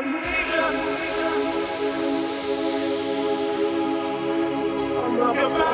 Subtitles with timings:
[0.00, 0.12] Your
[5.50, 5.67] body.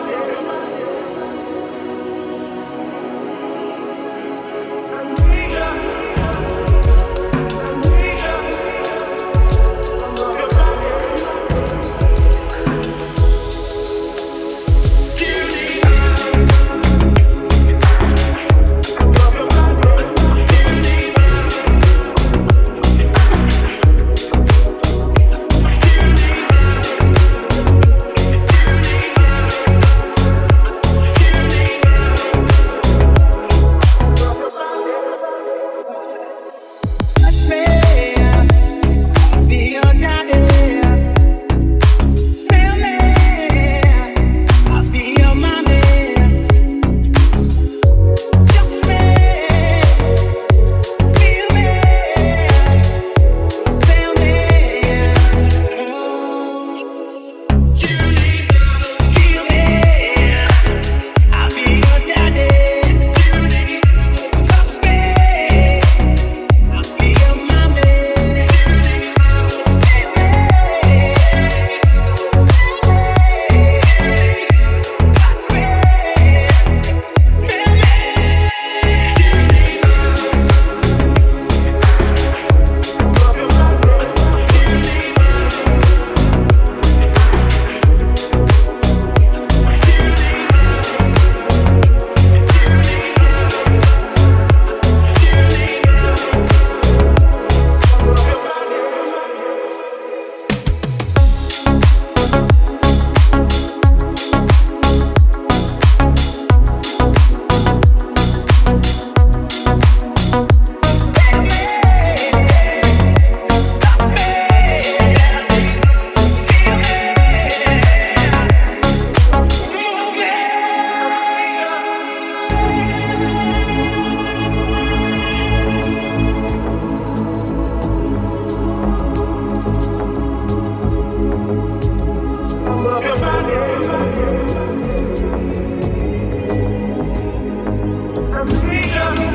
[138.50, 139.34] freedom.